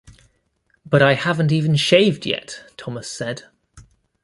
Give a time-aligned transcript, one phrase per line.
[0.83, 3.43] "But I haven't even shaved yet," Thomas said.